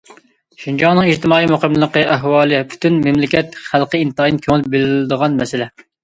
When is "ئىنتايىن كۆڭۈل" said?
4.05-4.65